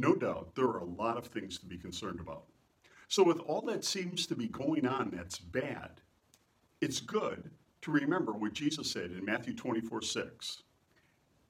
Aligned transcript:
No 0.00 0.14
doubt 0.14 0.54
there 0.54 0.66
are 0.66 0.78
a 0.78 0.84
lot 0.84 1.16
of 1.16 1.26
things 1.26 1.58
to 1.58 1.66
be 1.66 1.76
concerned 1.76 2.20
about. 2.20 2.44
So, 3.08 3.24
with 3.24 3.40
all 3.40 3.62
that 3.62 3.84
seems 3.84 4.28
to 4.28 4.36
be 4.36 4.46
going 4.46 4.86
on 4.86 5.10
that's 5.10 5.40
bad, 5.40 6.00
it's 6.80 7.00
good 7.00 7.50
to 7.82 7.90
remember 7.90 8.32
what 8.32 8.52
Jesus 8.52 8.88
said 8.92 9.10
in 9.10 9.24
Matthew 9.24 9.56
24 9.56 10.02
6. 10.02 10.62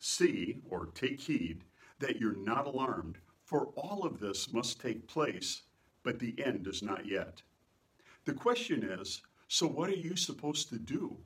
See, 0.00 0.58
or 0.68 0.86
take 0.86 1.20
heed, 1.20 1.62
that 2.00 2.18
you're 2.18 2.34
not 2.34 2.66
alarmed, 2.66 3.18
for 3.44 3.66
all 3.76 4.04
of 4.04 4.18
this 4.18 4.52
must 4.52 4.80
take 4.80 5.06
place, 5.06 5.62
but 6.02 6.18
the 6.18 6.34
end 6.44 6.66
is 6.66 6.82
not 6.82 7.06
yet. 7.06 7.42
The 8.24 8.34
question 8.34 8.82
is 8.82 9.22
so, 9.46 9.68
what 9.68 9.88
are 9.88 9.94
you 9.94 10.16
supposed 10.16 10.68
to 10.70 10.80
do? 10.80 11.16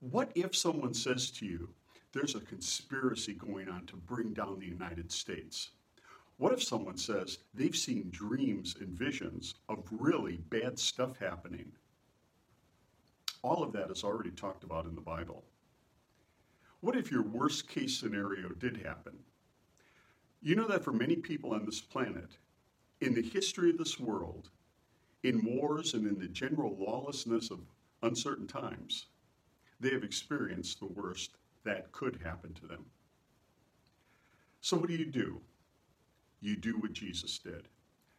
What 0.00 0.32
if 0.34 0.54
someone 0.54 0.92
says 0.92 1.30
to 1.30 1.46
you, 1.46 1.70
there's 2.12 2.34
a 2.34 2.40
conspiracy 2.40 3.32
going 3.32 3.70
on 3.70 3.86
to 3.86 3.96
bring 3.96 4.34
down 4.34 4.58
the 4.58 4.66
United 4.66 5.10
States? 5.10 5.70
What 6.38 6.52
if 6.52 6.62
someone 6.62 6.96
says 6.96 7.38
they've 7.52 7.76
seen 7.76 8.10
dreams 8.10 8.76
and 8.80 8.96
visions 8.96 9.56
of 9.68 9.84
really 9.90 10.36
bad 10.50 10.78
stuff 10.78 11.18
happening? 11.18 11.72
All 13.42 13.62
of 13.64 13.72
that 13.72 13.90
is 13.90 14.04
already 14.04 14.30
talked 14.30 14.62
about 14.62 14.86
in 14.86 14.94
the 14.94 15.00
Bible. 15.00 15.44
What 16.80 16.96
if 16.96 17.10
your 17.10 17.22
worst 17.22 17.68
case 17.68 17.98
scenario 17.98 18.50
did 18.50 18.76
happen? 18.76 19.18
You 20.40 20.54
know 20.54 20.68
that 20.68 20.84
for 20.84 20.92
many 20.92 21.16
people 21.16 21.54
on 21.54 21.66
this 21.66 21.80
planet, 21.80 22.38
in 23.00 23.14
the 23.14 23.22
history 23.22 23.70
of 23.70 23.78
this 23.78 23.98
world, 23.98 24.50
in 25.24 25.44
wars 25.44 25.94
and 25.94 26.06
in 26.06 26.20
the 26.20 26.28
general 26.28 26.76
lawlessness 26.78 27.50
of 27.50 27.58
uncertain 28.02 28.46
times, 28.46 29.06
they 29.80 29.90
have 29.90 30.04
experienced 30.04 30.78
the 30.78 30.86
worst 30.86 31.32
that 31.64 31.90
could 31.90 32.20
happen 32.22 32.54
to 32.54 32.66
them. 32.68 32.84
So, 34.60 34.76
what 34.76 34.88
do 34.88 34.94
you 34.94 35.04
do? 35.04 35.40
You 36.40 36.56
do 36.56 36.72
what 36.78 36.92
Jesus 36.92 37.38
did. 37.38 37.68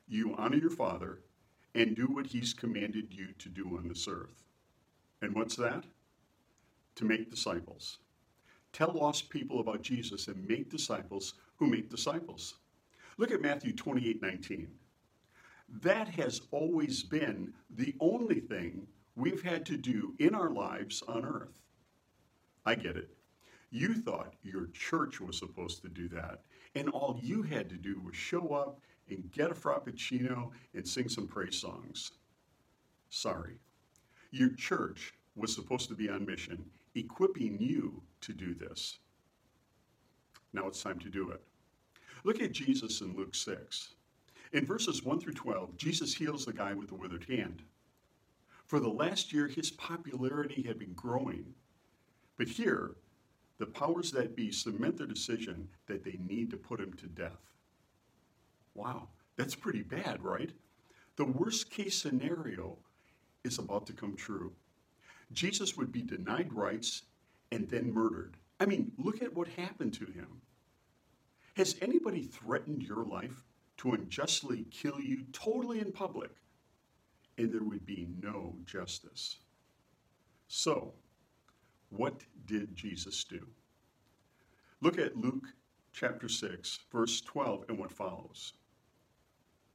You 0.07 0.35
honor 0.37 0.57
your 0.57 0.69
Father 0.69 1.19
and 1.75 1.95
do 1.95 2.07
what 2.07 2.27
He's 2.27 2.53
commanded 2.53 3.13
you 3.13 3.27
to 3.37 3.49
do 3.49 3.77
on 3.77 3.87
this 3.87 4.07
earth. 4.07 4.43
And 5.21 5.35
what's 5.35 5.55
that? 5.55 5.83
To 6.95 7.05
make 7.05 7.29
disciples. 7.29 7.99
Tell 8.73 8.91
lost 8.91 9.29
people 9.29 9.59
about 9.59 9.81
Jesus 9.81 10.27
and 10.27 10.47
make 10.47 10.69
disciples 10.69 11.35
who 11.57 11.67
make 11.67 11.89
disciples. 11.89 12.55
Look 13.17 13.31
at 13.31 13.41
Matthew 13.41 13.73
28 13.73 14.21
19. 14.21 14.67
That 15.81 16.07
has 16.09 16.41
always 16.51 17.03
been 17.03 17.53
the 17.69 17.95
only 17.99 18.39
thing 18.39 18.87
we've 19.15 19.43
had 19.43 19.65
to 19.67 19.77
do 19.77 20.15
in 20.19 20.33
our 20.33 20.49
lives 20.49 21.03
on 21.07 21.25
earth. 21.25 21.59
I 22.65 22.75
get 22.75 22.97
it. 22.97 23.09
You 23.71 23.93
thought 23.93 24.33
your 24.41 24.67
church 24.67 25.21
was 25.21 25.37
supposed 25.37 25.81
to 25.83 25.89
do 25.89 26.07
that, 26.09 26.41
and 26.75 26.89
all 26.89 27.19
you 27.21 27.41
had 27.41 27.69
to 27.69 27.75
do 27.75 28.01
was 28.03 28.15
show 28.15 28.49
up 28.53 28.79
and 29.09 29.31
get 29.31 29.51
a 29.51 29.55
frappuccino 29.55 30.51
and 30.73 30.87
sing 30.87 31.09
some 31.09 31.27
praise 31.27 31.55
songs. 31.55 32.11
Sorry. 33.09 33.59
Your 34.31 34.49
church 34.49 35.13
was 35.35 35.53
supposed 35.53 35.89
to 35.89 35.95
be 35.95 36.09
on 36.09 36.25
mission, 36.25 36.63
equipping 36.95 37.57
you 37.59 38.03
to 38.21 38.33
do 38.33 38.53
this. 38.53 38.99
Now 40.53 40.67
it's 40.67 40.83
time 40.83 40.99
to 40.99 41.09
do 41.09 41.31
it. 41.31 41.41
Look 42.23 42.41
at 42.41 42.51
Jesus 42.51 43.01
in 43.01 43.15
Luke 43.15 43.33
6. 43.35 43.95
In 44.51 44.65
verses 44.65 45.03
1 45.03 45.19
through 45.19 45.33
12, 45.33 45.77
Jesus 45.77 46.13
heals 46.13 46.45
the 46.45 46.53
guy 46.53 46.73
with 46.73 46.89
the 46.89 46.95
withered 46.95 47.25
hand. 47.29 47.63
For 48.65 48.79
the 48.79 48.89
last 48.89 49.31
year, 49.31 49.47
his 49.47 49.71
popularity 49.71 50.61
had 50.63 50.77
been 50.77 50.93
growing. 50.93 51.53
But 52.37 52.47
here, 52.47 52.95
the 53.59 53.65
powers 53.65 54.11
that 54.11 54.35
be 54.35 54.51
cement 54.51 54.97
their 54.97 55.05
decision 55.05 55.67
that 55.85 56.03
they 56.03 56.17
need 56.27 56.49
to 56.49 56.57
put 56.57 56.79
him 56.79 56.93
to 56.93 57.07
death. 57.07 57.51
Wow, 58.73 59.09
that's 59.35 59.55
pretty 59.55 59.83
bad, 59.83 60.23
right? 60.23 60.51
The 61.17 61.25
worst 61.25 61.69
case 61.69 62.01
scenario 62.01 62.77
is 63.43 63.59
about 63.59 63.85
to 63.87 63.93
come 63.93 64.15
true. 64.15 64.53
Jesus 65.33 65.77
would 65.77 65.91
be 65.91 66.01
denied 66.01 66.53
rights 66.53 67.03
and 67.51 67.67
then 67.69 67.93
murdered. 67.93 68.37
I 68.59 68.65
mean, 68.65 68.91
look 68.97 69.21
at 69.21 69.35
what 69.35 69.47
happened 69.49 69.93
to 69.95 70.05
him. 70.05 70.41
Has 71.55 71.75
anybody 71.81 72.23
threatened 72.23 72.83
your 72.83 73.03
life 73.03 73.43
to 73.77 73.91
unjustly 73.91 74.65
kill 74.71 74.99
you 74.99 75.25
totally 75.33 75.79
in 75.79 75.91
public? 75.91 76.31
And 77.37 77.51
there 77.51 77.63
would 77.63 77.85
be 77.85 78.07
no 78.21 78.55
justice. 78.65 79.37
So, 80.47 80.93
what 81.89 82.23
did 82.45 82.75
Jesus 82.75 83.23
do? 83.23 83.47
Look 84.81 84.97
at 84.97 85.17
Luke 85.17 85.47
chapter 85.91 86.29
6, 86.29 86.79
verse 86.91 87.21
12, 87.21 87.65
and 87.69 87.77
what 87.77 87.91
follows. 87.91 88.53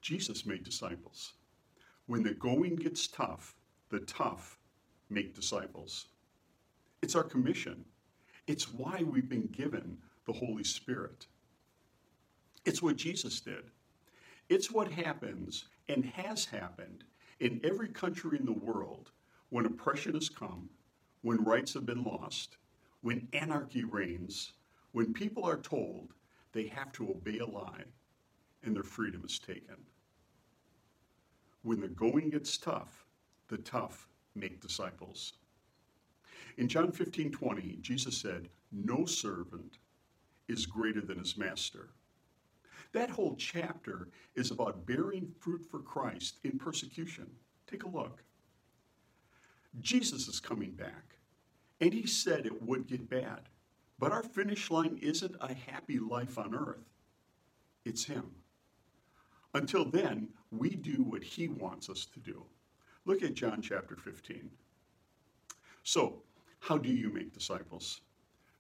Jesus 0.01 0.47
made 0.47 0.65
disciples. 0.65 1.35
When 2.07 2.23
the 2.23 2.35
going 2.35 2.77
gets 2.77 3.07
tough, 3.07 3.55
the 3.91 4.01
tough 4.01 4.59
make 5.11 5.35
disciples. 5.35 6.07
It's 7.03 7.15
our 7.15 7.25
commission. 7.25 7.85
It's 8.47 8.73
why 8.73 9.03
we've 9.03 9.29
been 9.29 9.49
given 9.49 9.99
the 10.27 10.33
Holy 10.33 10.65
Spirit. 10.65 11.27
It's 12.65 12.83
what 12.83 12.97
Jesus 12.97 13.41
did. 13.41 13.65
It's 14.49 14.71
what 14.71 14.91
happens 14.91 15.67
and 15.89 16.05
has 16.05 16.45
happened 16.45 17.05
in 17.41 17.61
every 17.65 17.89
country 17.89 18.39
in 18.39 18.47
the 18.47 18.53
world 18.53 19.11
when 19.51 19.67
oppression 19.67 20.15
has 20.15 20.29
come, 20.29 20.69
when 21.25 21.43
rights 21.43 21.73
have 21.73 21.87
been 21.87 22.05
lost, 22.05 22.59
when 23.01 23.27
anarchy 23.33 23.83
reigns, 23.83 24.53
when 24.93 25.15
people 25.15 25.43
are 25.43 25.57
told 25.57 26.13
they 26.53 26.67
have 26.67 26.93
to 26.93 27.09
obey 27.11 27.39
a 27.39 27.47
lie 27.47 27.83
and 28.63 28.77
their 28.77 28.83
freedom 28.83 29.23
is 29.25 29.39
taken. 29.39 29.77
When 31.63 31.81
the 31.81 31.89
going 31.89 32.29
gets 32.29 32.59
tough, 32.59 33.07
the 33.49 33.57
tough 33.57 34.07
make 34.35 34.61
disciples. 34.61 35.33
In 36.59 36.69
John 36.69 36.93
15 36.93 37.33
20, 37.33 37.79
Jesus 37.81 38.19
said, 38.19 38.51
No 38.71 39.07
servant 39.07 39.79
is 40.47 40.67
greater 40.67 41.01
than 41.01 41.19
his 41.19 41.39
master. 41.39 41.89
That 42.93 43.09
whole 43.09 43.35
chapter 43.37 44.09
is 44.35 44.51
about 44.51 44.85
bearing 44.85 45.33
fruit 45.41 45.65
for 45.71 45.79
Christ 45.79 46.41
in 46.45 46.59
persecution. 46.59 47.31
Take 47.67 47.85
a 47.85 47.89
look. 47.89 48.23
Jesus 49.81 50.29
is 50.29 50.41
coming 50.41 50.73
back, 50.73 51.17
and 51.81 51.93
he 51.93 52.07
said 52.07 52.47
it 52.47 52.63
would 52.63 52.87
get 52.87 53.09
bad. 53.09 53.49
But 53.99 54.13
our 54.13 54.23
finish 54.23 54.71
line 54.71 54.99
isn't 55.03 55.37
a 55.41 55.55
happy 55.55 55.99
life 55.99 56.39
on 56.39 56.55
earth, 56.55 56.85
it's 57.85 58.05
him. 58.05 58.31
Until 59.55 59.85
then, 59.85 60.29
we 60.51 60.71
do 60.71 61.05
what 61.05 61.23
he 61.23 61.49
wants 61.49 61.89
us 61.89 62.07
to 62.07 62.21
do. 62.21 62.45
Look 63.05 63.23
at 63.23 63.35
John 63.35 63.63
chapter 63.63 63.97
15. 63.97 64.51
So, 65.85 66.23
how 66.59 66.79
do 66.79 66.89
you 66.89 67.13
make 67.13 67.33
disciples? 67.33 68.01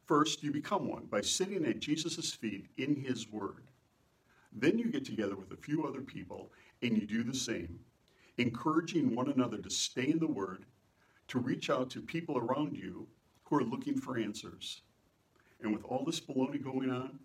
First, 0.06 0.42
you 0.42 0.52
become 0.52 0.88
one 0.88 1.06
by 1.06 1.22
sitting 1.22 1.64
at 1.64 1.80
Jesus' 1.80 2.32
feet 2.32 2.68
in 2.76 2.94
his 2.94 3.30
word. 3.32 3.64
Then 4.52 4.78
you 4.78 4.90
get 4.90 5.04
together 5.04 5.34
with 5.34 5.50
a 5.52 5.56
few 5.56 5.84
other 5.84 6.02
people 6.02 6.52
and 6.82 6.96
you 6.96 7.06
do 7.06 7.24
the 7.24 7.34
same, 7.34 7.80
encouraging 8.36 9.14
one 9.14 9.30
another 9.30 9.58
to 9.58 9.70
stay 9.70 10.10
in 10.10 10.18
the 10.18 10.26
word, 10.26 10.66
to 11.28 11.38
reach 11.38 11.70
out 11.70 11.90
to 11.90 12.00
people 12.00 12.38
around 12.38 12.76
you 12.76 13.06
who 13.44 13.56
are 13.56 13.64
looking 13.64 13.98
for 13.98 14.18
answers. 14.18 14.82
And 15.62 15.72
with 15.72 15.84
all 15.84 16.04
this 16.04 16.20
baloney 16.20 16.62
going 16.62 16.90
on, 16.90 17.18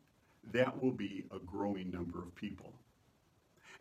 that 0.52 0.82
will 0.82 0.92
be 0.92 1.26
a 1.32 1.40
growing 1.40 1.92
number 1.92 2.20
of 2.20 2.36
people. 2.36 2.74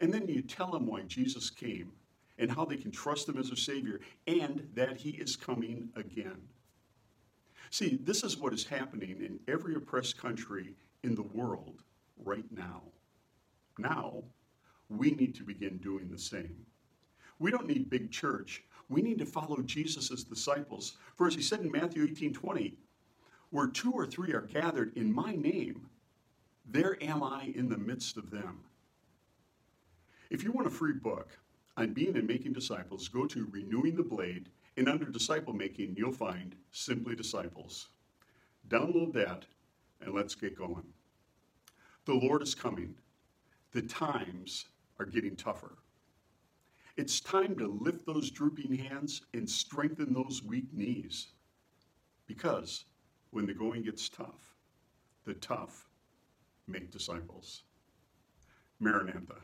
And 0.00 0.12
then 0.12 0.28
you 0.28 0.42
tell 0.42 0.70
them 0.70 0.86
why 0.86 1.02
Jesus 1.02 1.50
came 1.50 1.92
and 2.38 2.50
how 2.50 2.64
they 2.64 2.76
can 2.76 2.90
trust 2.90 3.28
him 3.28 3.38
as 3.38 3.50
a 3.50 3.56
Savior 3.56 4.00
and 4.26 4.68
that 4.74 4.96
he 4.96 5.10
is 5.10 5.36
coming 5.36 5.88
again. 5.96 6.40
See, 7.70 7.98
this 8.02 8.22
is 8.22 8.38
what 8.38 8.54
is 8.54 8.64
happening 8.64 9.20
in 9.20 9.40
every 9.52 9.74
oppressed 9.74 10.16
country 10.16 10.74
in 11.02 11.14
the 11.14 11.22
world 11.22 11.82
right 12.24 12.46
now. 12.50 12.82
Now, 13.78 14.22
we 14.88 15.10
need 15.10 15.34
to 15.36 15.42
begin 15.42 15.78
doing 15.78 16.08
the 16.10 16.18
same. 16.18 16.66
We 17.38 17.50
don't 17.50 17.66
need 17.66 17.90
big 17.90 18.10
church. 18.10 18.64
We 18.88 19.02
need 19.02 19.18
to 19.18 19.26
follow 19.26 19.60
Jesus' 19.62 20.24
disciples. 20.24 20.96
For 21.16 21.26
as 21.26 21.34
he 21.34 21.42
said 21.42 21.60
in 21.60 21.70
Matthew 21.70 22.04
18 22.04 22.32
20, 22.32 22.74
where 23.50 23.66
two 23.66 23.92
or 23.92 24.06
three 24.06 24.32
are 24.32 24.42
gathered 24.42 24.96
in 24.96 25.12
my 25.12 25.32
name, 25.34 25.88
there 26.66 27.02
am 27.02 27.22
I 27.22 27.52
in 27.54 27.68
the 27.68 27.78
midst 27.78 28.16
of 28.16 28.30
them. 28.30 28.60
If 30.30 30.44
you 30.44 30.52
want 30.52 30.66
a 30.66 30.70
free 30.70 30.92
book, 30.92 31.38
on 31.78 31.92
being 31.92 32.16
and 32.16 32.26
making 32.26 32.52
disciples, 32.52 33.08
go 33.08 33.24
to 33.26 33.48
Renewing 33.52 33.94
the 33.94 34.02
Blade, 34.02 34.50
and 34.76 34.88
under 34.88 35.06
Disciple 35.06 35.54
Making, 35.54 35.94
you'll 35.96 36.12
find 36.12 36.56
Simply 36.72 37.14
Disciples. 37.14 37.88
Download 38.68 39.12
that, 39.12 39.44
and 40.00 40.12
let's 40.12 40.34
get 40.34 40.58
going. 40.58 40.82
The 42.04 42.14
Lord 42.14 42.42
is 42.42 42.54
coming. 42.54 42.96
The 43.72 43.82
times 43.82 44.66
are 44.98 45.06
getting 45.06 45.36
tougher. 45.36 45.78
It's 46.98 47.20
time 47.20 47.54
to 47.58 47.68
lift 47.68 48.06
those 48.06 48.28
drooping 48.28 48.76
hands 48.76 49.22
and 49.32 49.48
strengthen 49.48 50.12
those 50.12 50.42
weak 50.42 50.74
knees. 50.74 51.28
Because 52.26 52.86
when 53.30 53.46
the 53.46 53.54
going 53.54 53.84
gets 53.84 54.08
tough, 54.08 54.56
the 55.24 55.34
tough 55.34 55.86
make 56.66 56.90
disciples. 56.90 57.62
Maranatha. 58.80 59.36